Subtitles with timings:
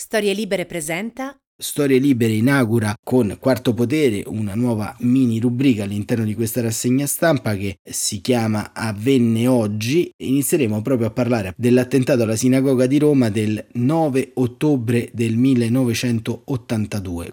[0.00, 6.34] Storie Libere presenta Storie Libere inaugura con Quarto Potere una nuova mini rubrica all'interno di
[6.34, 10.10] questa rassegna stampa che si chiama Avvenne oggi.
[10.16, 17.32] Inizieremo proprio a parlare dell'attentato alla sinagoga di Roma del 9 ottobre del 1982.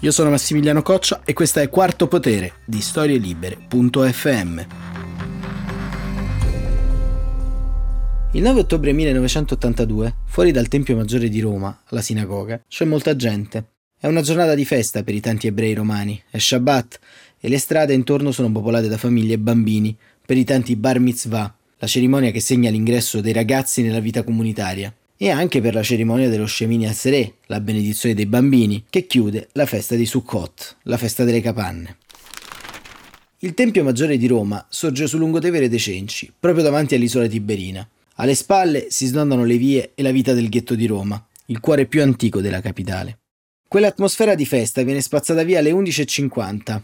[0.00, 4.93] Io sono Massimiliano Coccia e questo è Quarto Potere di storielibere.fm.
[8.34, 13.64] Il 9 ottobre 1982, fuori dal Tempio Maggiore di Roma, la sinagoga, c'è molta gente.
[13.96, 16.98] È una giornata di festa per i tanti ebrei romani, è Shabbat
[17.38, 21.56] e le strade intorno sono popolate da famiglie e bambini per i tanti bar mitzvah,
[21.78, 26.28] la cerimonia che segna l'ingresso dei ragazzi nella vita comunitaria, e anche per la cerimonia
[26.28, 31.22] dello Shemini Atzereh, la benedizione dei bambini, che chiude la festa di Sukkot, la festa
[31.22, 31.98] delle capanne.
[33.38, 37.88] Il Tempio Maggiore di Roma sorge sul lungotevere dei Cenci, proprio davanti all'isola Tiberina.
[38.16, 41.86] Alle spalle si snodano le vie e la vita del ghetto di Roma, il cuore
[41.86, 43.18] più antico della capitale.
[43.66, 46.80] Quell'atmosfera di festa viene spazzata via alle 11.50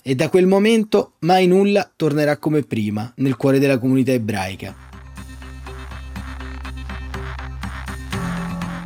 [0.00, 4.88] e da quel momento mai nulla tornerà come prima nel cuore della comunità ebraica.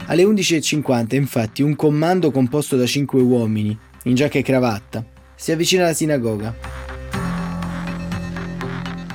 [0.07, 5.85] Alle 11.50 infatti un comando composto da cinque uomini, in giacca e cravatta, si avvicina
[5.85, 6.57] alla sinagoga.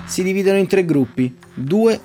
[0.06, 2.00] Si dividono in tre gruppi, due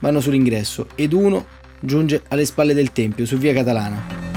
[0.00, 1.46] vanno sull'ingresso ed uno
[1.80, 4.28] giunge alle spalle del tempio su via Catalana.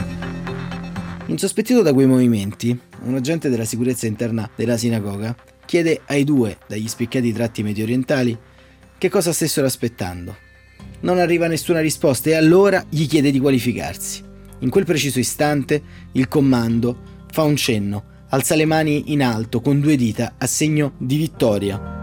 [1.28, 6.88] Insospettito da quei movimenti, un agente della sicurezza interna della sinagoga chiede ai due, dagli
[6.88, 8.38] spiccati tratti medio orientali,
[8.98, 10.36] che cosa stessero aspettando.
[11.02, 14.22] Non arriva nessuna risposta e allora gli chiede di qualificarsi.
[14.60, 15.82] In quel preciso istante
[16.14, 20.94] il comando fa un cenno, alza le mani in alto con due dita a segno
[20.98, 22.03] di vittoria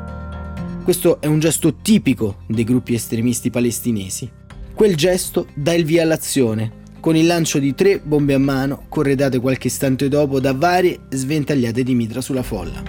[0.82, 4.30] questo è un gesto tipico dei gruppi estremisti palestinesi.
[4.74, 9.40] Quel gesto dà il via all'azione, con il lancio di tre bombe a mano corredate
[9.40, 12.82] qualche istante dopo da varie sventagliate di mitra sulla folla.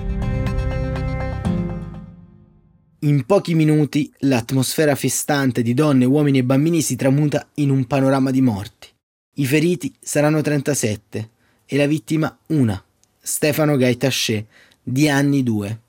[3.04, 8.32] In pochi minuti l'atmosfera festante di donne, uomini e bambini si tramuta in un panorama
[8.32, 8.88] di morti.
[9.36, 11.30] I feriti saranno 37
[11.66, 12.82] e la vittima una,
[13.20, 14.46] Stefano Gaitaché,
[14.84, 15.81] di anni 2.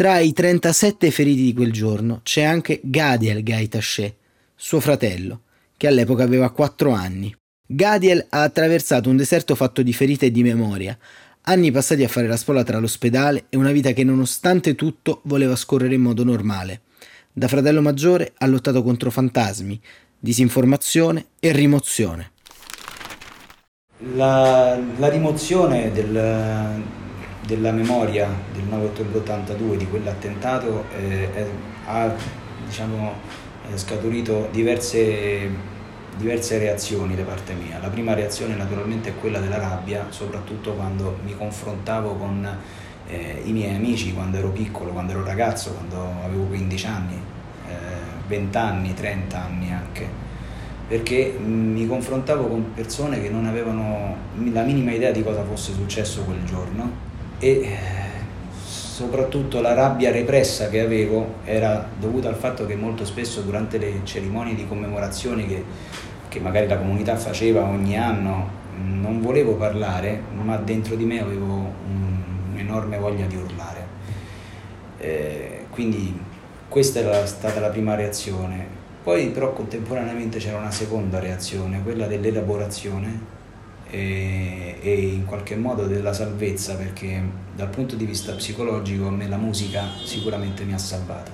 [0.00, 4.16] Tra i 37 feriti di quel giorno c'è anche Gadiel Gaitaché,
[4.54, 5.42] suo fratello,
[5.76, 7.36] che all'epoca aveva 4 anni.
[7.66, 10.96] Gadiel ha attraversato un deserto fatto di ferite e di memoria,
[11.42, 15.54] anni passati a fare la spola tra l'ospedale e una vita che nonostante tutto voleva
[15.54, 16.80] scorrere in modo normale.
[17.30, 19.78] Da fratello maggiore ha lottato contro fantasmi,
[20.18, 22.30] disinformazione e rimozione.
[24.14, 26.98] La, la rimozione del,
[27.46, 31.46] della memoria del 9 ottobre 82 di quell'attentato eh, è,
[31.86, 32.12] ha
[32.66, 33.12] diciamo,
[33.74, 35.48] scaturito diverse,
[36.16, 37.78] diverse reazioni da parte mia.
[37.80, 42.58] La prima reazione naturalmente è quella della rabbia, soprattutto quando mi confrontavo con
[43.08, 47.20] eh, i miei amici quando ero piccolo, quando ero ragazzo, quando avevo 15 anni,
[47.68, 47.72] eh,
[48.28, 50.28] 20 anni, 30 anni anche
[50.90, 54.16] perché mi confrontavo con persone che non avevano
[54.50, 57.09] la minima idea di cosa fosse successo quel giorno
[57.40, 57.76] e
[58.62, 64.00] soprattutto la rabbia repressa che avevo era dovuta al fatto che molto spesso durante le
[64.04, 65.64] cerimonie di commemorazione che,
[66.28, 71.72] che magari la comunità faceva ogni anno non volevo parlare, ma dentro di me avevo
[72.52, 73.86] un'enorme voglia di urlare.
[74.98, 76.18] Eh, quindi
[76.68, 78.78] questa era stata la prima reazione.
[79.02, 83.38] Poi però contemporaneamente c'era una seconda reazione, quella dell'elaborazione
[83.90, 87.22] e, e, in qualche modo della salvezza perché
[87.54, 91.30] dal punto di vista psicologico a me la musica sicuramente mi ha salvato.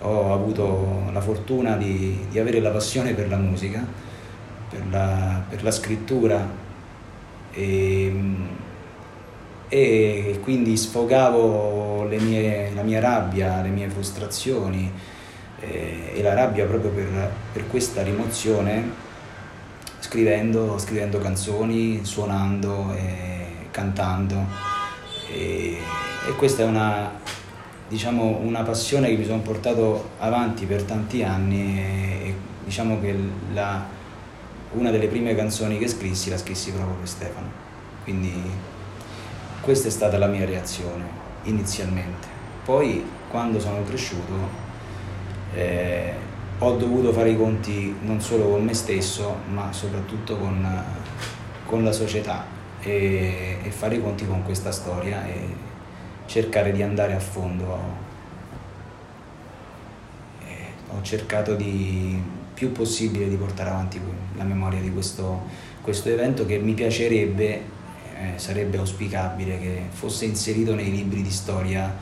[0.00, 3.84] Ho avuto la fortuna di, di avere la passione per la musica,
[4.70, 6.48] per la, per la scrittura
[7.52, 8.14] e,
[9.68, 14.90] e, quindi sfogavo mie, la mia rabbia, le mie frustrazioni
[15.60, 19.06] e, e la rabbia proprio per, per questa rimozione
[20.00, 24.46] scrivendo, scrivendo canzoni, suonando e cantando.
[25.32, 25.76] E,
[26.28, 27.10] e questa è una,
[27.88, 32.34] diciamo, una passione che mi sono portato avanti per tanti anni e, e
[32.64, 33.14] diciamo che
[33.52, 33.84] la,
[34.72, 37.50] una delle prime canzoni che scrissi la scrissi proprio per Stefano.
[38.04, 38.32] Quindi
[39.60, 41.04] questa è stata la mia reazione
[41.44, 42.26] inizialmente.
[42.64, 44.66] Poi quando sono cresciuto
[45.54, 46.14] eh,
[46.60, 50.84] ho dovuto fare i conti non solo con me stesso, ma soprattutto con,
[51.66, 52.44] con la società
[52.80, 55.54] e, e, fare i conti con questa storia e
[56.26, 58.06] cercare di andare a fondo.
[60.44, 60.54] E
[60.88, 62.20] ho cercato di
[62.54, 64.00] più possibile di portare avanti
[64.36, 65.42] la memoria di questo,
[65.80, 71.94] questo evento che mi piacerebbe, eh, sarebbe auspicabile che fosse inserito nei libri di storia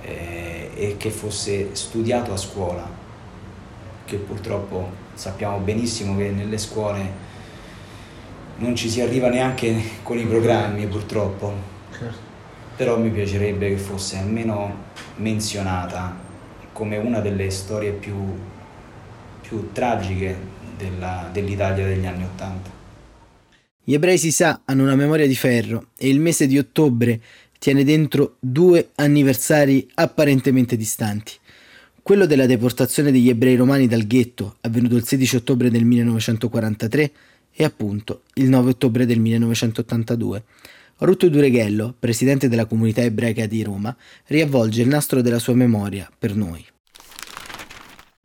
[0.00, 3.01] eh, e che fosse studiato a scuola,
[4.12, 7.30] che purtroppo sappiamo benissimo che nelle scuole
[8.58, 11.52] non ci si arriva neanche con i programmi purtroppo,
[11.90, 12.18] certo.
[12.76, 16.14] però mi piacerebbe che fosse almeno menzionata
[16.72, 18.14] come una delle storie più,
[19.40, 20.36] più tragiche
[20.76, 22.70] della, dell'Italia degli anni Ottanta.
[23.82, 27.18] Gli ebrei si sa hanno una memoria di ferro e il mese di ottobre
[27.58, 31.32] tiene dentro due anniversari apparentemente distanti.
[32.04, 37.10] Quello della deportazione degli ebrei romani dal ghetto, avvenuto il 16 ottobre del 1943,
[37.54, 40.42] e appunto il 9 ottobre del 1982.
[40.98, 43.94] Ruth Dureghello, presidente della comunità ebraica di Roma,
[44.26, 46.66] riavvolge il nastro della sua memoria per noi.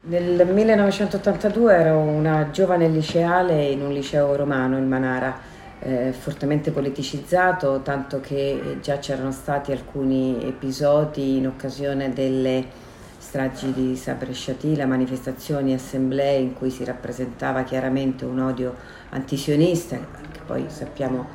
[0.06, 5.40] Nel 1982 ero una giovane liceale in un liceo romano, il Manara,
[5.82, 12.86] eh, fortemente politicizzato, tanto che già c'erano stati alcuni episodi in occasione delle
[13.28, 18.74] stragi di Sabre Shatila, manifestazioni, assemblee in cui si rappresentava chiaramente un odio
[19.10, 21.26] antisionista, che poi sappiamo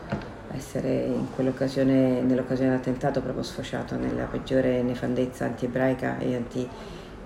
[0.56, 6.34] essere in quell'occasione, nell'occasione dell'attentato proprio sfociato nella peggiore nefandezza anti-ebraica e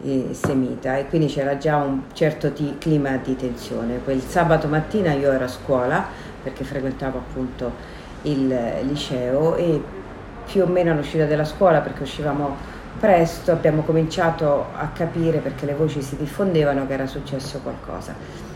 [0.00, 4.00] antisemita e quindi c'era già un certo t- clima di tensione.
[4.02, 6.04] Quel sabato mattina io ero a scuola
[6.42, 7.70] perché frequentavo appunto
[8.22, 8.52] il
[8.82, 9.80] liceo e
[10.44, 15.74] più o meno all'uscita della scuola perché uscivamo presto abbiamo cominciato a capire perché le
[15.74, 18.14] voci si diffondevano che era successo qualcosa.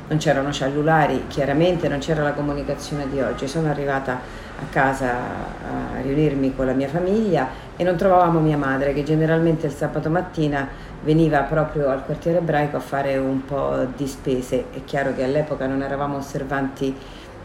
[0.08, 3.46] Non c'erano cellulari, chiaramente non c'era la comunicazione di oggi.
[3.46, 8.92] Sono arrivata a casa a riunirmi con la mia famiglia e non trovavamo mia madre
[8.92, 10.68] che generalmente il sabato mattina
[11.02, 14.64] veniva proprio al quartiere ebraico a fare un po' di spese.
[14.72, 16.94] È chiaro che all'epoca non eravamo osservanti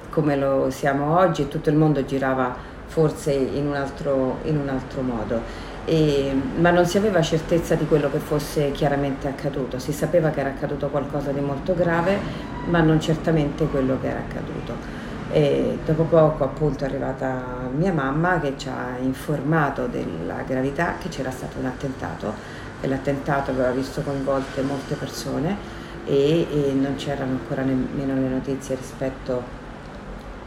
[0.10, 2.56] come lo siamo oggi e tutto il mondo girava
[2.88, 7.86] forse in un altro, in un altro modo e, ma non si aveva certezza di
[7.86, 12.18] quello che fosse chiaramente accaduto, si sapeva che era accaduto qualcosa di molto grave,
[12.68, 15.04] ma non certamente quello che era accaduto.
[15.32, 21.10] E dopo poco appunto è arrivata mia mamma che ci ha informato della gravità che
[21.10, 22.34] c'era stato un attentato
[22.80, 25.58] e l'attentato aveva visto coinvolte molte persone
[26.06, 29.64] e, e non c'erano ancora nemmeno le notizie rispetto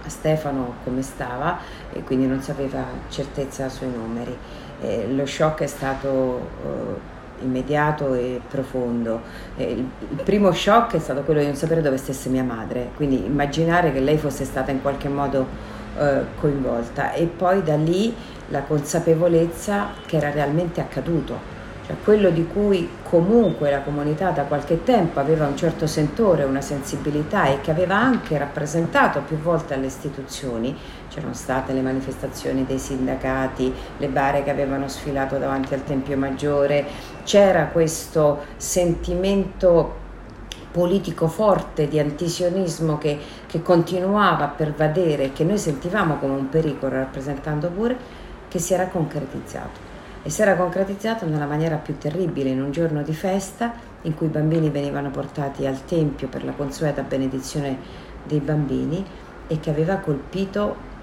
[0.05, 1.59] a Stefano come stava
[1.93, 4.37] e quindi non si aveva certezza sui numeri
[4.81, 9.21] eh, lo shock è stato eh, immediato e profondo.
[9.57, 12.91] Eh, il, il, primo shock è stato quello di non sapere dove stesse mia madre,
[12.97, 15.47] quindi immaginare che lei fosse stata in qualche modo
[15.99, 18.15] eh, coinvolta e poi da lì
[18.49, 21.57] la consapevolezza che era realmente accaduto
[21.89, 26.61] cioè quello di cui comunque la comunità da qualche tempo aveva un certo sentore, una
[26.61, 30.77] sensibilità e che aveva anche rappresentato più volte alle istituzioni,
[31.19, 36.87] c'erano state le manifestazioni dei sindacati, le bare che avevano sfilato davanti al Tempio Maggiore,
[37.25, 40.07] c'era questo sentimento
[40.71, 46.95] politico forte di antisionismo che, che continuava a pervadere, che noi sentivamo come un pericolo
[46.95, 47.97] rappresentando pure,
[48.49, 49.87] che si era concretizzato.
[50.23, 53.73] E si era concretizzato nella maniera più terribile in un giorno di festa
[54.03, 57.77] in cui i bambini venivano portati al Tempio per la consueta benedizione
[58.25, 59.05] dei bambini
[59.49, 60.97] e che aveva colpito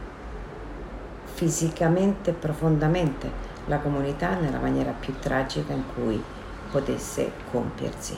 [1.35, 3.29] fisicamente profondamente
[3.65, 6.21] la comunità nella maniera più tragica in cui
[6.71, 8.17] potesse compiersi.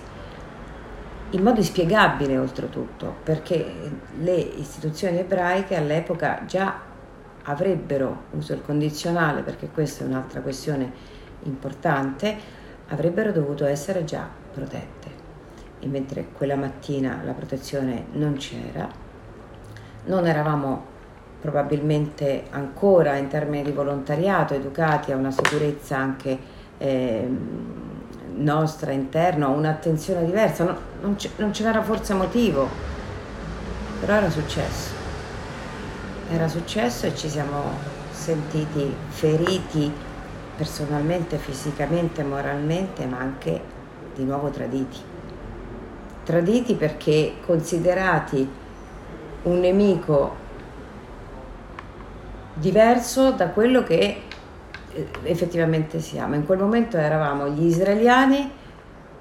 [1.31, 6.79] In modo inspiegabile oltretutto, perché le istituzioni ebraiche all'epoca già
[7.43, 10.91] avrebbero, uso il condizionale perché questa è un'altra questione
[11.43, 12.38] importante,
[12.89, 15.25] avrebbero dovuto essere già protette.
[15.79, 18.88] E mentre quella mattina la protezione non c'era,
[20.05, 20.95] non eravamo
[21.39, 26.38] probabilmente ancora in termini di volontariato educati a una sicurezza anche
[26.77, 27.29] eh,
[28.36, 32.67] nostra interna, un'attenzione diversa, no, non, non ce n'era forse motivo,
[34.00, 34.98] però era successo
[36.29, 37.72] era successo e ci siamo
[38.12, 39.91] sentiti feriti
[40.58, 43.62] personalmente, fisicamente, moralmente, ma anche
[44.13, 45.00] di nuovo traditi.
[46.24, 48.50] Traditi perché considerati
[49.44, 50.46] un nemico
[52.59, 54.21] diverso da quello che
[54.93, 56.35] eh, effettivamente siamo.
[56.35, 58.49] In quel momento eravamo gli israeliani,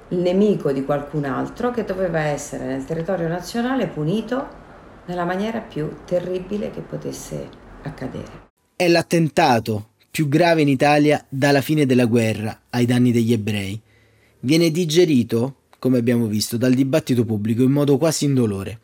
[0.08, 4.64] il nemico di qualcun altro che doveva essere nel territorio nazionale punito
[5.06, 7.48] nella maniera più terribile che potesse
[7.82, 8.44] accadere.
[8.76, 13.80] È l'attentato più grave in Italia dalla fine della guerra ai danni degli ebrei.
[14.40, 18.80] Viene digerito come abbiamo visto, dal dibattito pubblico in modo quasi indolore.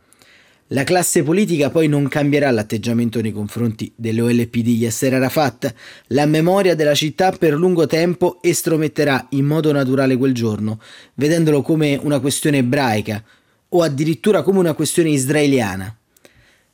[0.73, 5.75] La classe politica poi non cambierà l'atteggiamento nei confronti dell'OLP di Yasser Arafat.
[6.07, 10.81] La memoria della città per lungo tempo estrometterà in modo naturale quel giorno,
[11.17, 13.23] vedendolo come una questione ebraica
[13.69, 15.95] o addirittura come una questione israeliana.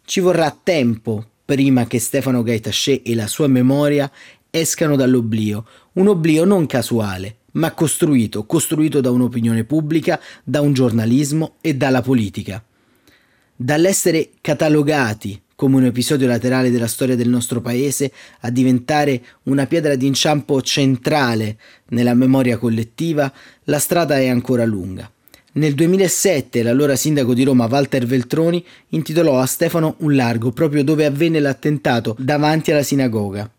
[0.05, 4.09] Ci vorrà tempo prima che Stefano Gaitaché e la sua memoria
[4.49, 11.57] escano dall'oblio, un oblio non casuale, ma costruito, costruito da un'opinione pubblica, da un giornalismo
[11.61, 12.63] e dalla politica
[13.61, 18.13] dall'essere catalogati come un episodio laterale della storia del nostro paese
[18.43, 23.33] a diventare una pietra d'inciampo centrale nella memoria collettiva,
[23.65, 25.11] la strada è ancora lunga.
[25.55, 31.05] Nel 2007 l'allora sindaco di Roma Walter Veltroni intitolò a Stefano un largo proprio dove
[31.05, 33.51] avvenne l'attentato davanti alla sinagoga.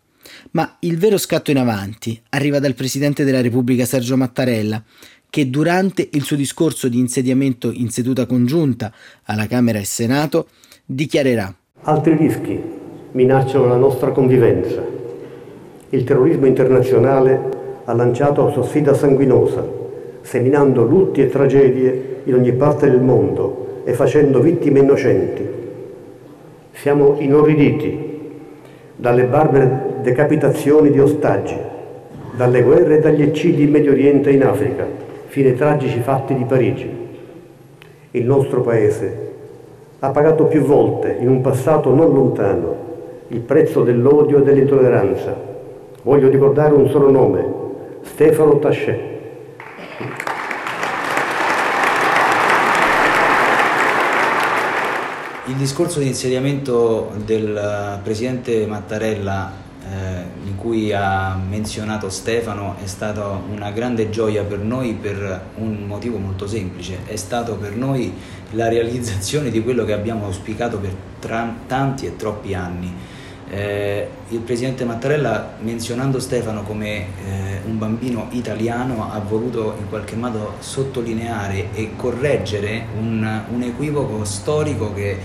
[0.52, 4.82] Ma il vero scatto in avanti arriva dal presidente della Repubblica Sergio Mattarella,
[5.30, 8.92] che durante il suo discorso di insediamento in seduta congiunta
[9.24, 10.48] alla Camera e Senato
[10.84, 12.60] dichiarerà Altri rischi
[13.12, 14.84] minacciano la nostra convivenza.
[15.88, 17.40] Il terrorismo internazionale
[17.84, 19.66] ha lanciato la sua sfida sanguinosa,
[20.20, 25.48] seminando lutti e tragedie in ogni parte del mondo e facendo vittime innocenti.
[26.72, 28.08] Siamo inorriditi
[28.96, 31.56] dalle barbare decapitazioni di ostaggi,
[32.36, 34.99] dalle guerre e dagli eccidi in Medio Oriente e in Africa
[35.30, 36.90] fino ai tragici fatti di Parigi.
[38.10, 39.28] Il nostro Paese
[40.00, 42.76] ha pagato più volte, in un passato non lontano,
[43.28, 45.36] il prezzo dell'odio e dell'intolleranza.
[46.02, 47.46] Voglio ricordare un solo nome,
[48.02, 49.08] Stefano Tascè.
[55.46, 63.26] Il discorso di insediamento del presidente Mattarella eh, in cui ha menzionato Stefano è stata
[63.26, 68.12] una grande gioia per noi per un motivo molto semplice, è stato per noi
[68.52, 72.94] la realizzazione di quello che abbiamo auspicato per tra- tanti e troppi anni.
[73.52, 77.06] Eh, il presidente Mattarella, menzionando Stefano come eh,
[77.66, 84.94] un bambino italiano, ha voluto in qualche modo sottolineare e correggere un, un equivoco storico
[84.94, 85.18] che,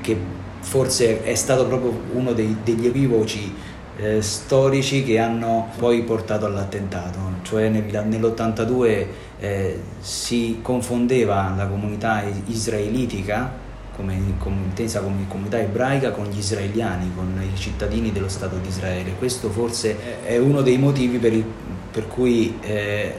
[0.00, 3.54] che, forse è stato proprio uno dei, degli equivoci
[3.98, 9.06] eh, storici che hanno poi portato all'attentato, cioè nel, nell'82
[9.40, 14.14] eh, si confondeva la comunità israelitica come,
[14.44, 19.14] intesa come comunità ebraica con gli israeliani, con i cittadini dello Stato di Israele.
[19.18, 21.44] Questo forse è uno dei motivi per, il,
[21.90, 23.12] per cui eh,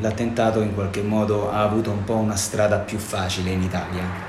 [0.00, 4.28] l'attentato in qualche modo ha avuto un po' una strada più facile in Italia.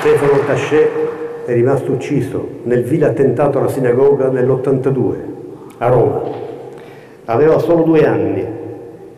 [0.00, 1.11] Stefano Tascè
[1.44, 5.14] è rimasto ucciso nel vile attentato alla sinagoga nell'82
[5.78, 6.22] a Roma.
[7.24, 8.46] Aveva solo due anni,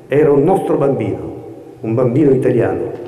[0.09, 1.43] era un nostro bambino,
[1.81, 3.03] un bambino italiano.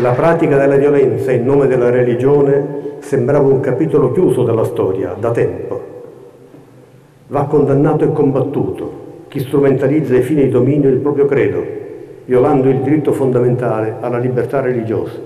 [0.00, 5.30] La pratica della violenza in nome della religione sembrava un capitolo chiuso della storia da
[5.30, 5.95] tempo
[7.28, 11.64] va condannato e combattuto chi strumentalizza ai fini di dominio il proprio credo,
[12.24, 15.18] violando il diritto fondamentale alla libertà religiosa.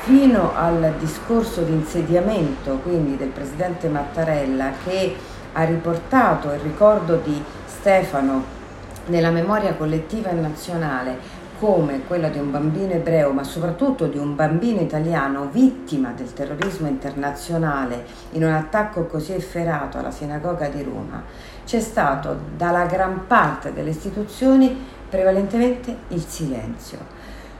[0.00, 5.14] Fino al discorso di insediamento quindi del presidente Mattarella che
[5.52, 8.60] ha riportato il ricordo di Stefano
[9.06, 14.34] nella memoria collettiva e nazionale come quella di un bambino ebreo, ma soprattutto di un
[14.34, 21.22] bambino italiano vittima del terrorismo internazionale in un attacco così efferato alla sinagoga di Roma,
[21.64, 24.76] c'è stato dalla gran parte delle istituzioni
[25.08, 26.98] prevalentemente il silenzio.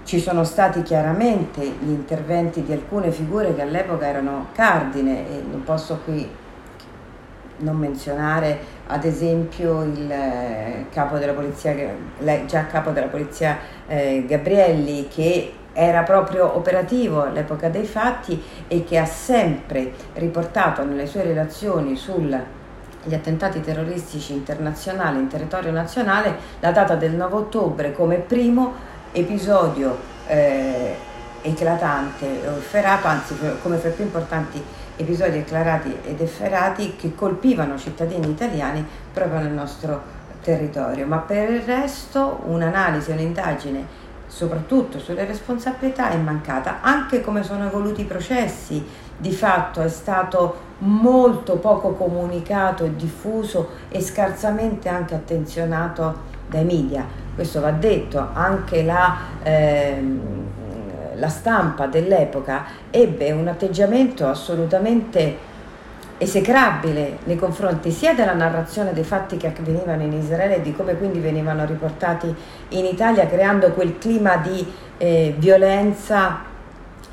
[0.02, 5.62] Ci sono stati chiaramente gli interventi di alcune figure che all'epoca erano cardine e non
[5.62, 6.28] posso qui
[7.59, 11.75] non menzionare ad esempio il eh, capo della polizia,
[12.47, 18.99] già capo della polizia eh, Gabrielli che era proprio operativo all'epoca dei fatti e che
[18.99, 22.35] ha sempre riportato nelle sue relazioni sugli
[23.11, 28.75] attentati terroristici internazionali in territorio nazionale la data del 9 ottobre come primo
[29.12, 30.94] episodio eh,
[31.42, 34.62] eclatante o efferato, anzi come fra i più importanti
[34.96, 41.62] episodi acclarati ed efferati che colpivano cittadini italiani proprio nel nostro territorio, ma per il
[41.62, 48.82] resto un'analisi, un'indagine soprattutto sulle responsabilità è mancata, anche come sono evoluti i processi,
[49.16, 57.06] di fatto è stato molto poco comunicato e diffuso e scarsamente anche attenzionato dai media.
[57.34, 60.02] Questo va detto, anche la, eh,
[61.23, 65.50] la stampa dell'epoca ebbe un atteggiamento assolutamente
[66.19, 70.97] esecrabile nei confronti sia della narrazione dei fatti che avvenivano in Israele e di come
[70.97, 72.35] quindi venivano riportati
[72.71, 74.67] in Italia, creando quel clima di
[74.99, 76.50] eh, violenza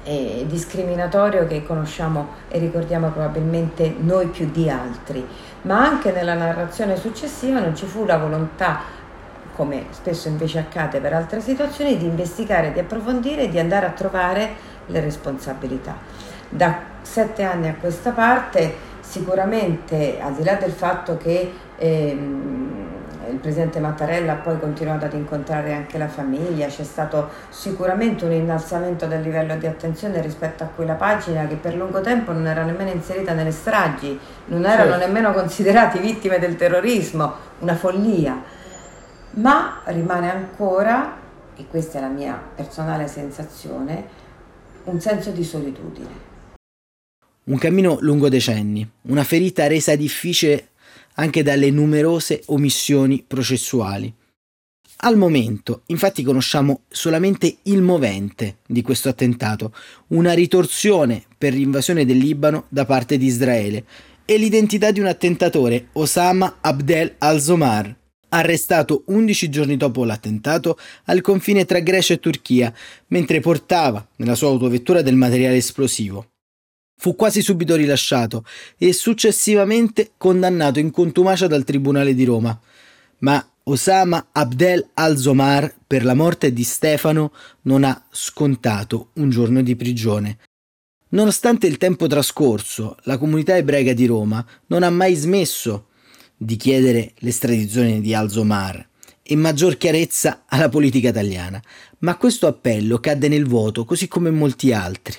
[0.04, 5.24] e discriminatorio che conosciamo e ricordiamo probabilmente noi più di altri,
[5.63, 8.98] ma anche nella narrazione successiva non ci fu la volontà
[9.60, 13.89] come spesso invece accade per altre situazioni, di investigare, di approfondire e di andare a
[13.89, 14.51] trovare
[14.86, 15.98] le responsabilità.
[16.48, 22.88] Da sette anni a questa parte Sicuramente, al di là del fatto che ehm,
[23.32, 28.34] il presidente Mattarella ha poi continuato ad incontrare anche la famiglia, c'è stato sicuramente un
[28.34, 32.62] innalzamento del livello di attenzione rispetto a quella pagina che per lungo tempo non era
[32.62, 35.06] nemmeno inserita nelle stragi, non erano certo.
[35.08, 38.58] nemmeno considerati vittime del terrorismo, una follia.
[39.31, 41.17] Ma rimane ancora,
[41.55, 44.07] e questa è la mia personale sensazione,
[44.86, 46.27] un senso di solitudine
[47.50, 50.69] un cammino lungo decenni, una ferita resa difficile
[51.15, 54.13] anche dalle numerose omissioni processuali.
[55.01, 59.74] Al momento, infatti, conosciamo solamente il movente di questo attentato,
[60.07, 63.86] una ritorsione per l'invasione del Libano da parte di Israele
[64.25, 67.95] e l'identità di un attentatore, Osama Abdel al-Zomar,
[68.29, 72.74] arrestato 11 giorni dopo l'attentato al confine tra Grecia e Turchia,
[73.07, 76.31] mentre portava nella sua autovettura del materiale esplosivo.
[76.98, 78.43] Fu quasi subito rilasciato
[78.77, 82.59] e successivamente condannato in contumacia dal Tribunale di Roma.
[83.19, 87.31] Ma Osama Abdel al-Zomar per la morte di Stefano
[87.63, 90.39] non ha scontato un giorno di prigione.
[91.09, 95.88] Nonostante il tempo trascorso, la comunità ebraica di Roma non ha mai smesso
[96.41, 98.88] di chiedere l'estradizione di al-Zomar
[99.22, 101.62] e maggior chiarezza alla politica italiana,
[102.00, 105.17] ma questo appello cadde nel vuoto così come molti altri.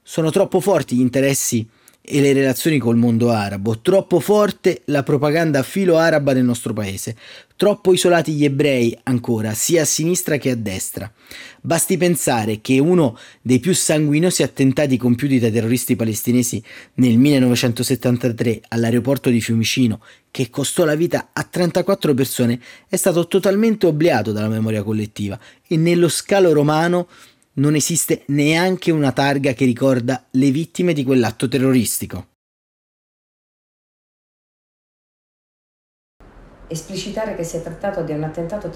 [0.00, 1.68] Sono troppo forti gli interessi
[2.10, 7.14] e le relazioni col mondo arabo, troppo forte la propaganda filo-araba nel nostro paese,
[7.54, 11.12] troppo isolati gli ebrei ancora, sia a sinistra che a destra.
[11.60, 16.62] Basti pensare che uno dei più sanguinosi attentati compiuti dai terroristi palestinesi
[16.94, 23.86] nel 1973 all'aeroporto di Fiumicino, che costò la vita a 34 persone, è stato totalmente
[23.86, 25.38] obliato dalla memoria collettiva.
[25.66, 27.08] E nello scalo romano
[27.58, 32.26] non esiste neanche una targa che ricorda le vittime di quell'atto terroristico.
[36.68, 38.70] Esplicitare che si è trattato di un attentato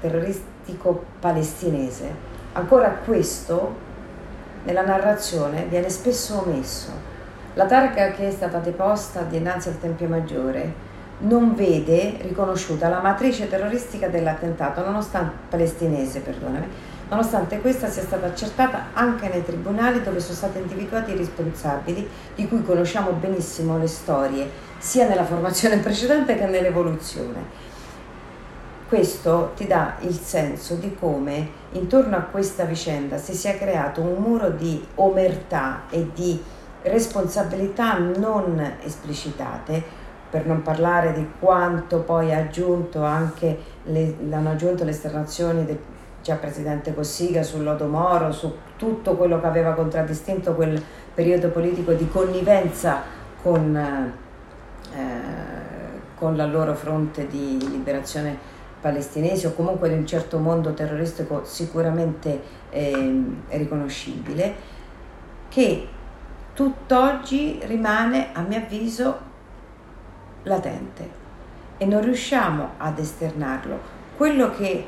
[0.00, 2.14] terroristico palestinese,
[2.52, 3.88] ancora questo
[4.64, 7.08] nella narrazione viene spesso omesso.
[7.54, 10.88] La targa che è stata deposta dinanzi al Tempio Maggiore
[11.20, 16.66] non vede riconosciuta la matrice terroristica dell'attentato, nonostante palestinese, perdonami,
[17.10, 22.48] nonostante questa sia stata accertata anche nei tribunali dove sono stati individuati i responsabili, di
[22.48, 27.68] cui conosciamo benissimo le storie, sia nella formazione precedente che nell'evoluzione.
[28.88, 34.20] Questo ti dà il senso di come intorno a questa vicenda si sia creato un
[34.20, 36.42] muro di omertà e di
[36.82, 39.98] responsabilità non esplicitate,
[40.30, 45.78] per non parlare di quanto poi ha aggiunto anche le, hanno aggiunto le esternazioni del
[46.22, 50.82] già presidente Cossiga sul Lodo Moro, su tutto quello che aveva contraddistinto quel
[51.14, 53.02] periodo politico di connivenza
[53.42, 55.00] con, eh,
[56.14, 62.40] con la loro fronte di liberazione palestinese o comunque di un certo mondo terroristico sicuramente
[62.70, 64.54] eh, riconoscibile,
[65.48, 65.88] che
[66.54, 69.28] tutt'oggi rimane, a mio avviso,
[70.44, 71.18] latente
[71.76, 73.78] e non riusciamo ad esternarlo.
[74.16, 74.84] Quello che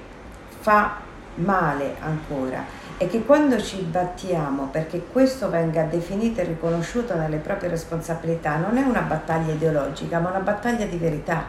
[0.61, 1.01] fa
[1.37, 7.69] male ancora è che quando ci battiamo perché questo venga definito e riconosciuto nelle proprie
[7.69, 11.43] responsabilità non è una battaglia ideologica ma una battaglia di verità.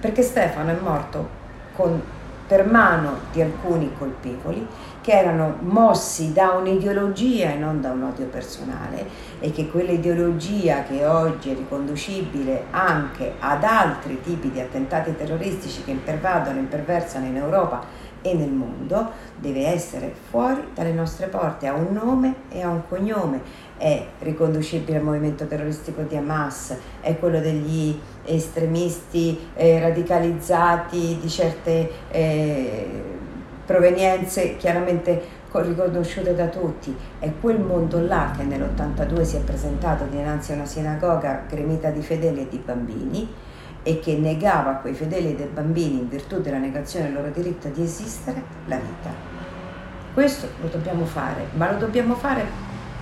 [0.00, 1.28] Perché Stefano è morto
[1.74, 2.02] con,
[2.46, 4.66] per mano di alcuni colpevoli
[5.00, 9.06] che erano mossi da un'ideologia e non da un odio personale
[9.38, 15.92] e che quell'ideologia che oggi è riconducibile anche ad altri tipi di attentati terroristici che
[15.92, 17.84] impervadono e imperversano in Europa
[18.26, 22.82] e nel mondo deve essere fuori dalle nostre porte, ha un nome e ha un
[22.88, 23.40] cognome,
[23.76, 31.90] è riconducibile al movimento terroristico di Hamas, è quello degli estremisti eh, radicalizzati di certe
[32.10, 33.14] eh,
[33.64, 40.52] provenienze chiaramente riconosciute da tutti, è quel mondo là che nell'82 si è presentato dinanzi
[40.52, 43.26] a una sinagoga gremita di fedeli e di bambini
[43.86, 47.68] e che negava a quei fedeli dei bambini, in virtù della negazione del loro diritto
[47.68, 49.10] di esistere, la vita.
[50.12, 52.44] Questo lo dobbiamo fare, ma lo dobbiamo fare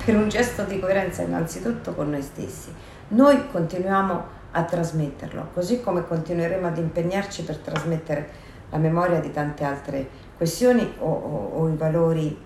[0.05, 2.71] per un gesto di coerenza innanzitutto con noi stessi.
[3.09, 8.29] Noi continuiamo a trasmetterlo, così come continueremo ad impegnarci per trasmettere
[8.69, 12.39] la memoria di tante altre questioni o, o, o i valori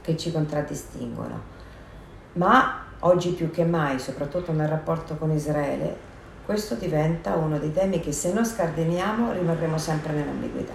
[0.00, 1.42] che ci contraddistinguono.
[2.34, 6.14] Ma oggi più che mai, soprattutto nel rapporto con Israele,
[6.46, 10.74] questo diventa uno dei temi che se non scardiniamo rimarremo sempre nell'ambiguità.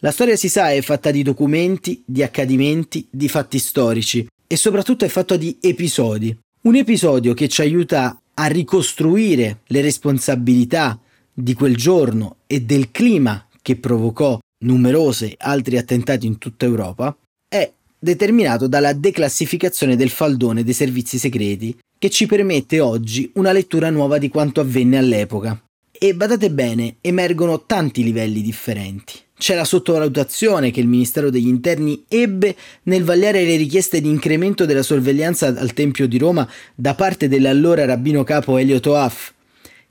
[0.00, 5.04] La storia si sa è fatta di documenti, di accadimenti, di fatti storici e soprattutto
[5.04, 6.36] è fatta di episodi.
[6.62, 10.98] Un episodio che ci aiuta a ricostruire le responsabilità
[11.32, 17.70] di quel giorno e del clima che provocò numerosi altri attentati in tutta Europa è
[17.98, 24.18] determinato dalla declassificazione del faldone dei servizi segreti che ci permette oggi una lettura nuova
[24.18, 25.60] di quanto avvenne all'epoca.
[25.90, 29.14] E badate bene, emergono tanti livelli differenti.
[29.36, 34.64] C'è la sottovalutazione che il Ministero degli Interni ebbe nel vagliare le richieste di incremento
[34.64, 39.32] della sorveglianza al Tempio di Roma da parte dell'allora rabbino capo Elio Toaf,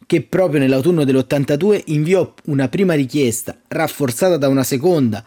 [0.06, 5.24] che proprio nell'autunno dell'82 inviò una prima richiesta, rafforzata da una seconda,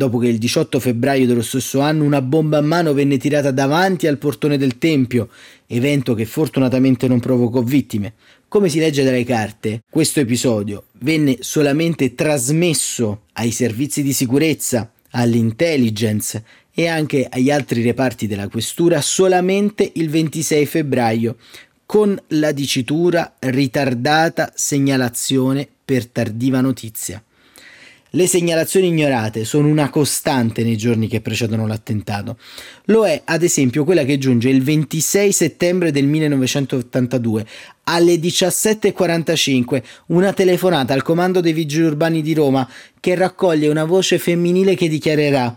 [0.00, 4.06] dopo che il 18 febbraio dello stesso anno una bomba a mano venne tirata davanti
[4.06, 5.28] al portone del Tempio,
[5.66, 8.14] evento che fortunatamente non provocò vittime.
[8.48, 16.44] Come si legge dalle carte, questo episodio venne solamente trasmesso ai servizi di sicurezza, all'intelligence
[16.72, 21.36] e anche agli altri reparti della questura solamente il 26 febbraio,
[21.84, 27.22] con la dicitura ritardata segnalazione per tardiva notizia.
[28.10, 32.38] Le segnalazioni ignorate sono una costante nei giorni che precedono l'attentato.
[32.86, 37.46] Lo è, ad esempio, quella che giunge il 26 settembre del 1982
[37.84, 42.68] alle 17.45, una telefonata al comando dei vigili urbani di Roma
[42.98, 45.56] che raccoglie una voce femminile che dichiarerà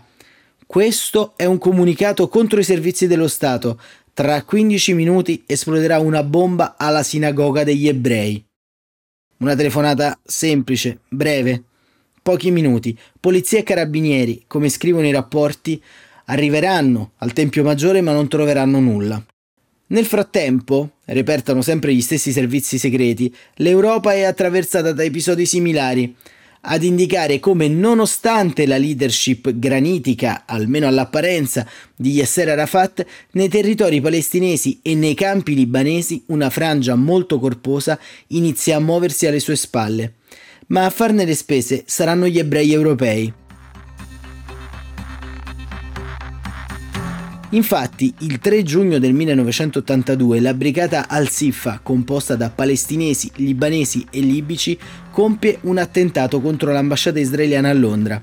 [0.66, 3.78] questo è un comunicato contro i servizi dello Stato.
[4.12, 8.44] Tra 15 minuti esploderà una bomba alla sinagoga degli ebrei.
[9.38, 11.64] Una telefonata semplice, breve,
[12.24, 15.80] pochi minuti, polizia e carabinieri, come scrivono i rapporti,
[16.24, 19.22] arriveranno al Tempio Maggiore ma non troveranno nulla.
[19.88, 26.16] Nel frattempo, repertano sempre gli stessi servizi segreti, l'Europa è attraversata da episodi similari,
[26.62, 34.80] ad indicare come nonostante la leadership granitica, almeno all'apparenza, di Yasser Arafat, nei territori palestinesi
[34.80, 40.14] e nei campi libanesi una frangia molto corposa inizia a muoversi alle sue spalle
[40.68, 43.32] ma a farne le spese saranno gli ebrei europei.
[47.54, 54.76] Infatti, il 3 giugno del 1982 la brigata Al-Siffa, composta da palestinesi, libanesi e libici,
[55.12, 58.20] compie un attentato contro l'ambasciata israeliana a Londra.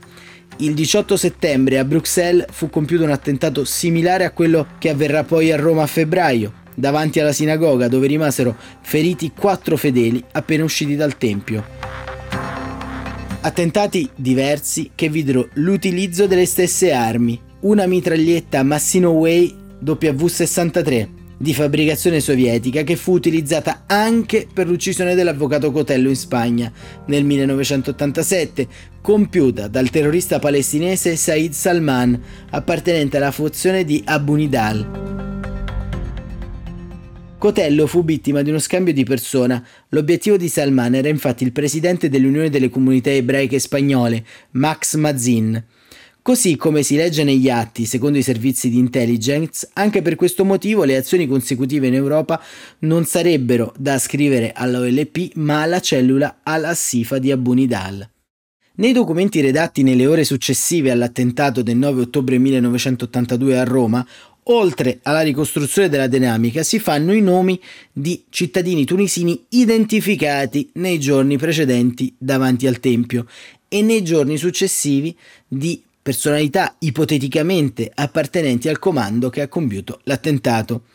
[0.58, 5.49] Il 18 settembre a Bruxelles fu compiuto un attentato similare a quello che avverrà poi
[5.54, 11.17] a Roma a febbraio, davanti alla sinagoga dove rimasero feriti quattro fedeli appena usciti dal
[11.17, 12.11] Tempio.
[13.43, 22.19] Attentati diversi che videro l'utilizzo delle stesse armi, una mitraglietta Massino Way W63 di fabbricazione
[22.19, 26.71] sovietica che fu utilizzata anche per l'uccisione dell'avvocato Cotello in Spagna
[27.08, 28.67] nel 1987,
[29.01, 35.20] compiuta dal terrorista palestinese Said Salman, appartenente alla fazione di Abu Nidal.
[37.41, 39.65] Cotello fu vittima di uno scambio di persona.
[39.89, 45.60] L'obiettivo di Salman era infatti il presidente dell'Unione delle Comunità Ebraiche Spagnole, Max Mazin.
[46.21, 50.84] Così come si legge negli atti, secondo i servizi di intelligence, anche per questo motivo
[50.84, 52.39] le azioni consecutive in Europa
[52.82, 58.08] non sarebbero da ascrivere all'OLP ma alla cellula al-Assifa di Abu Nidal.
[58.73, 64.08] Nei documenti redatti nelle ore successive all'attentato del 9 ottobre 1982 a Roma,
[64.45, 71.38] Oltre alla ricostruzione della dinamica si fanno i nomi di cittadini tunisini identificati nei giorni
[71.38, 73.27] precedenti davanti al Tempio
[73.67, 75.15] e nei giorni successivi
[75.47, 80.86] di personalità ipoteticamente appartenenti al comando che ha compiuto l'attentato.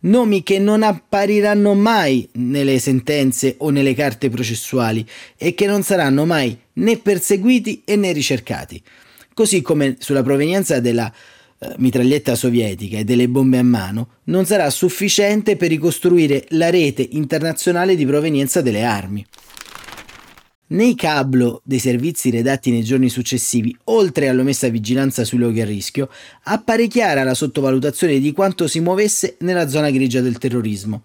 [0.00, 6.26] Nomi che non appariranno mai nelle sentenze o nelle carte processuali e che non saranno
[6.26, 8.82] mai né perseguiti né ricercati.
[9.32, 11.12] Così come sulla provenienza della
[11.76, 17.96] mitraglietta sovietica e delle bombe a mano non sarà sufficiente per ricostruire la rete internazionale
[17.96, 19.24] di provenienza delle armi.
[20.68, 26.08] Nei cablo dei servizi redatti nei giorni successivi, oltre all'omessa vigilanza sui luoghi a rischio,
[26.44, 31.02] appare chiara la sottovalutazione di quanto si muovesse nella zona grigia del terrorismo.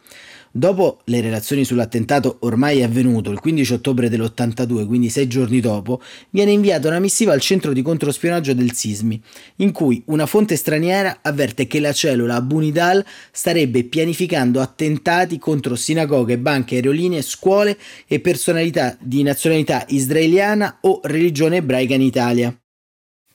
[0.58, 6.54] Dopo le relazioni sull'attentato ormai avvenuto il 15 ottobre dell'82, quindi sei giorni dopo, viene
[6.54, 9.22] inviata una missiva al centro di controspionaggio del Sismi,
[9.58, 15.76] in cui una fonte straniera avverte che la cellula Abu Nidal starebbe pianificando attentati contro
[15.76, 22.58] sinagoghe, banche, aerolinee, scuole e personalità di nazionalità israeliana o religione ebraica in Italia.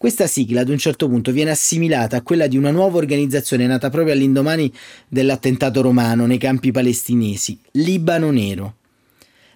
[0.00, 3.90] Questa sigla ad un certo punto viene assimilata a quella di una nuova organizzazione nata
[3.90, 4.72] proprio all'indomani
[5.06, 8.76] dell'attentato romano nei campi palestinesi, Libano Nero.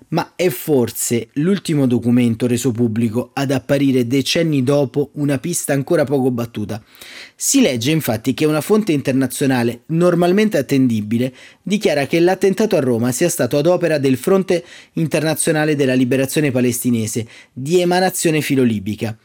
[0.09, 6.31] Ma è forse l'ultimo documento reso pubblico ad apparire decenni dopo una pista ancora poco
[6.31, 6.85] battuta.
[7.35, 13.31] Si legge infatti che una fonte internazionale normalmente attendibile dichiara che l'attentato a Roma sia
[13.31, 19.17] stato ad opera del Fronte Internazionale della Liberazione Palestinese di emanazione filolibica.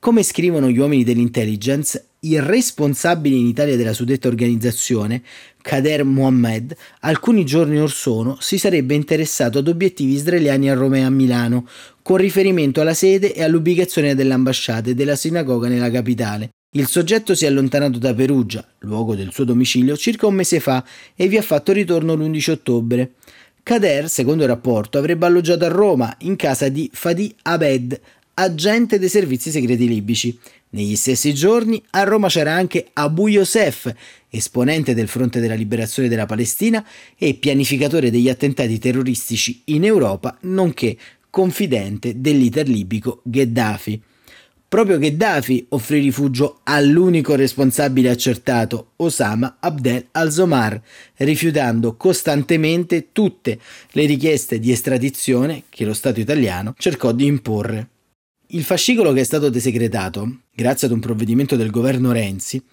[0.00, 5.22] Come scrivono gli uomini dell'intelligence, il responsabile in Italia della suddetta organizzazione,
[5.60, 11.02] Kader Mohammed, alcuni giorni or sono si sarebbe interessato ad obiettivi israeliani a Roma e
[11.02, 11.66] a Milano,
[12.00, 16.50] con riferimento alla sede e all'ubicazione dell'ambasciata e della sinagoga nella capitale.
[16.76, 20.84] Il soggetto si è allontanato da Perugia, luogo del suo domicilio, circa un mese fa
[21.16, 23.14] e vi ha fatto ritorno l'11 ottobre.
[23.64, 28.00] Kader, secondo il rapporto, avrebbe alloggiato a Roma in casa di Fadi Abed,
[28.38, 30.38] agente dei servizi segreti libici.
[30.70, 33.92] Negli stessi giorni a Roma c'era anche Abu Yosef,
[34.28, 40.96] esponente del Fronte della Liberazione della Palestina e pianificatore degli attentati terroristici in Europa, nonché
[41.30, 44.02] confidente del leader libico Gheddafi.
[44.68, 50.80] Proprio Gheddafi offrì rifugio all'unico responsabile accertato, Osama Abdel al-Zomar,
[51.16, 53.58] rifiutando costantemente tutte
[53.92, 57.88] le richieste di estradizione che lo Stato italiano cercò di imporre.
[58.52, 62.64] Il fascicolo che è stato desecretato, grazie ad un provvedimento del governo Renzi,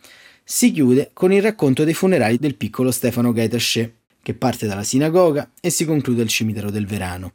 [0.41, 5.51] si chiude con il racconto dei funerali del piccolo Stefano Gaetasce, che parte dalla sinagoga
[5.59, 7.33] e si conclude al cimitero del Verano.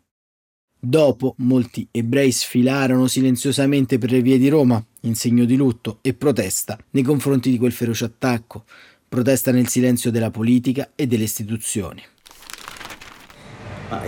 [0.81, 6.15] Dopo, molti ebrei sfilarono silenziosamente per le vie di Roma, in segno di lutto e
[6.15, 8.65] protesta nei confronti di quel feroce attacco,
[9.07, 12.03] protesta nel silenzio della politica e delle istituzioni.
[13.91, 14.03] Ma,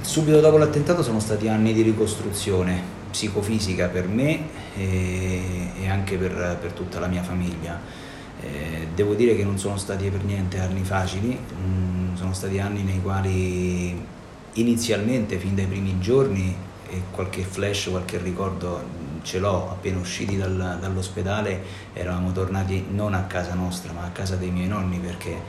[0.00, 6.58] subito dopo l'attentato sono stati anni di ricostruzione, psicofisica per me e, e anche per,
[6.60, 7.78] per, tutta la mia famiglia.
[8.40, 12.82] Eh, devo dire che non sono stati per niente anni facili, mm, sono stati anni
[12.82, 14.04] nei quali
[14.54, 16.56] inizialmente, fin dai primi giorni,
[16.88, 23.22] e qualche flash, qualche ricordo ce l'ho, appena usciti dal, dall'ospedale eravamo tornati non a
[23.22, 25.40] casa nostra ma a casa dei miei nonni perché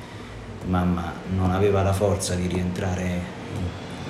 [0.68, 3.20] mamma non aveva la forza di rientrare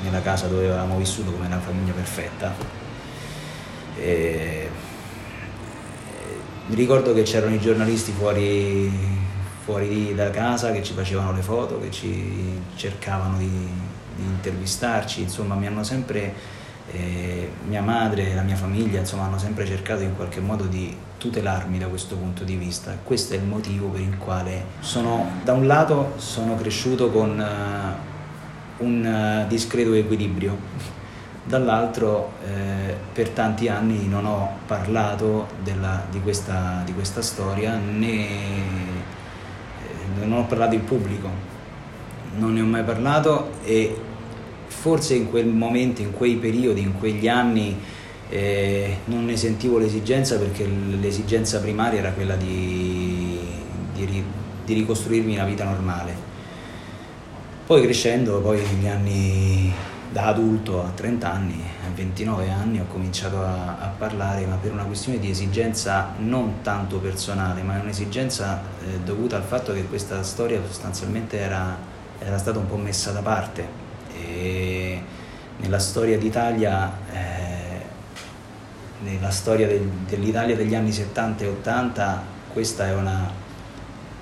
[0.03, 2.82] nella casa dove avevamo vissuto come una famiglia perfetta
[3.97, 4.69] e,
[6.65, 8.89] mi ricordo che c'erano i giornalisti fuori,
[9.63, 13.49] fuori da casa che ci facevano le foto, che ci cercavano di,
[14.15, 16.33] di intervistarci, insomma mi hanno sempre,
[16.91, 20.95] eh, mia madre e la mia famiglia insomma, hanno sempre cercato in qualche modo di
[21.17, 22.97] tutelarmi da questo punto di vista.
[23.03, 28.83] Questo è il motivo per il quale sono, da un lato sono cresciuto con uh,
[28.83, 30.92] un uh, discreto equilibrio
[31.43, 38.27] dall'altro eh, per tanti anni non ho parlato della, di, questa, di, questa, storia né
[38.27, 41.29] eh, non ho parlato in pubblico,
[42.37, 43.95] non ne ho mai parlato e
[44.67, 47.77] forse in quel momento, in quei periodi, in quegli anni
[48.29, 53.37] eh, non ne sentivo l'esigenza perché l'esigenza primaria era quella di,
[53.93, 54.23] di,
[54.65, 56.31] di ricostruirmi una vita normale.
[57.65, 59.73] Poi crescendo, poi negli anni
[60.13, 64.71] da adulto a 30 anni, a 29 anni ho cominciato a, a, parlare, ma per
[64.71, 70.21] una questione di esigenza non tanto personale, ma un'esigenza eh, dovuta al fatto che questa
[70.21, 71.75] storia sostanzialmente era,
[72.19, 73.67] era, stata un po' messa da parte.
[74.13, 75.01] E
[75.57, 77.81] nella storia d'Italia, eh,
[79.01, 82.23] nella storia del, dell'Italia degli anni 70 e 80,
[82.53, 83.31] questa è una,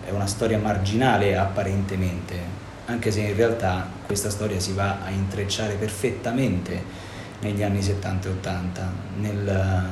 [0.06, 5.76] è una storia marginale apparentemente, anche se in realtà questa storia si va a intrecciare
[5.76, 7.10] perfettamente
[7.42, 9.86] negli anni 70 e 80, nel,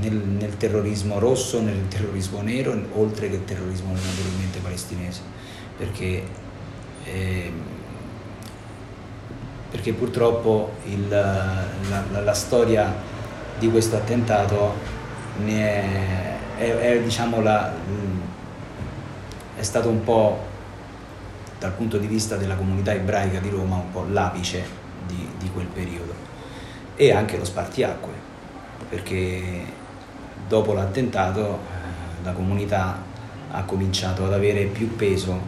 [0.00, 5.20] nel, nel terrorismo rosso, nel terrorismo nero, oltre che il terrorismo naturalmente palestinese,
[5.76, 6.22] perché,
[7.04, 7.52] eh,
[9.70, 11.64] perché purtroppo il, la,
[12.10, 12.94] la, la, storia
[13.58, 14.74] di questo attentato
[15.44, 15.84] è,
[16.56, 17.72] è, è, diciamo la,
[19.56, 20.50] è stato un po'
[21.62, 24.64] dal punto di vista della comunità ebraica di Roma un po' l'apice
[25.06, 26.12] di, di quel periodo
[26.96, 28.10] e anche lo spartiacque
[28.88, 29.64] perché
[30.48, 33.00] dopo l'attentato eh, la comunità
[33.52, 35.40] ha cominciato ad avere più peso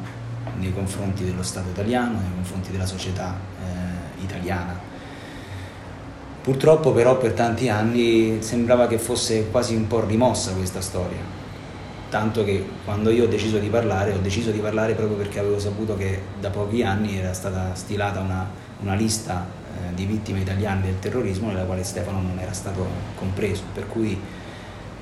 [0.58, 4.78] nei confronti dello Stato italiano, nei confronti della società eh, italiana.
[6.42, 11.20] Purtroppo però per tanti anni sembrava che fosse quasi un po' rimossa questa storia,
[12.14, 15.58] tanto che quando io ho deciso di parlare, ho deciso di parlare proprio perché avevo
[15.58, 18.48] saputo che da pochi anni era stata stilata una,
[18.82, 23.64] una lista eh, di vittime italiane del terrorismo nella quale Stefano non era stato compreso,
[23.74, 24.16] per cui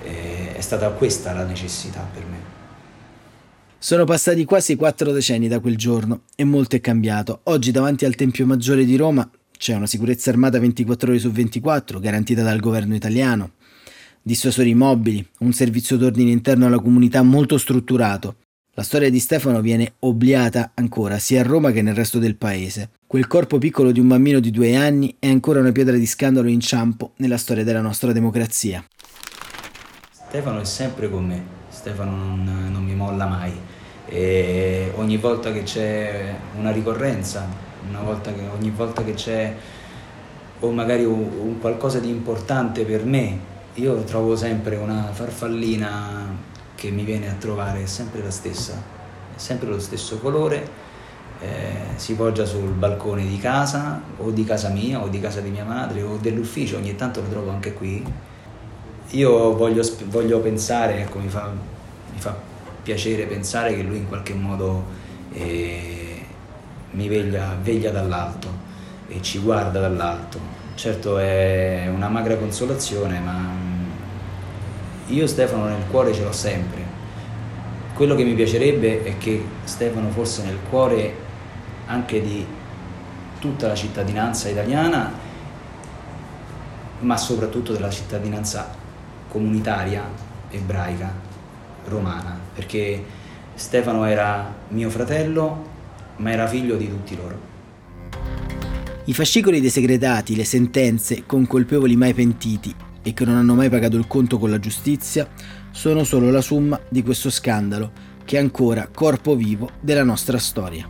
[0.04, 2.38] eh, è stata questa la necessità per me.
[3.76, 7.40] Sono passati quasi quattro decenni da quel giorno e molto è cambiato.
[7.42, 12.00] Oggi davanti al Tempio Maggiore di Roma c'è una sicurezza armata 24 ore su 24
[12.00, 13.50] garantita dal governo italiano,
[14.22, 18.36] dissuasori mobili, un servizio d'ordine interno alla comunità molto strutturato.
[18.74, 22.90] La storia di Stefano viene obliata ancora sia a Roma che nel resto del paese.
[23.06, 26.48] Quel corpo piccolo di un bambino di due anni è ancora una pietra di scandalo
[26.48, 28.82] e inciampo nella storia della nostra democrazia.
[30.10, 33.52] Stefano è sempre con me, Stefano non, non mi molla mai
[34.06, 37.46] e ogni volta che c'è una ricorrenza,
[37.88, 39.54] una volta che, ogni volta che c'è
[40.60, 43.38] o magari un, un qualcosa di importante per me,
[43.74, 48.80] io trovo sempre una farfallina che mi viene a trovare, sempre la stessa,
[49.36, 50.68] sempre lo stesso colore,
[51.40, 55.50] eh, si poggia sul balcone di casa o di casa mia o di casa di
[55.50, 58.04] mia madre o dell'ufficio, ogni tanto lo trovo anche qui
[59.12, 61.50] io voglio, voglio pensare, ecco, mi fa,
[62.12, 62.34] mi fa,
[62.82, 64.84] piacere pensare che lui in qualche modo
[65.32, 66.24] eh,
[66.92, 68.48] mi veglia, veglia dall'alto
[69.08, 70.60] e ci guarda dall'alto.
[70.82, 73.90] Certo è una magra consolazione, ma mm,
[75.10, 76.82] io Stefano nel cuore ce l'ho sempre.
[77.94, 81.14] Quello che mi piacerebbe è che Stefano fosse nel cuore
[81.86, 82.44] anche di
[83.38, 85.12] tutta la cittadinanza italiana,
[86.98, 88.74] ma soprattutto della cittadinanza
[89.28, 90.02] comunitaria
[90.50, 91.14] ebraica
[91.84, 93.04] romana, perché
[93.54, 95.64] Stefano era mio fratello,
[96.16, 97.51] ma era figlio di tutti loro.
[99.04, 103.68] I fascicoli dei segretati, le sentenze con colpevoli mai pentiti e che non hanno mai
[103.68, 105.28] pagato il conto con la giustizia
[105.72, 107.90] sono solo la somma di questo scandalo
[108.24, 110.86] che è ancora corpo vivo della nostra storia.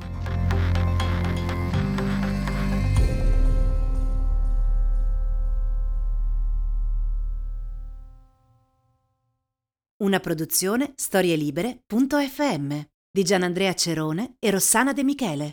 [10.03, 15.53] Una produzione storielibere.fm di Gianandrea Cerone e Rossana De Michele.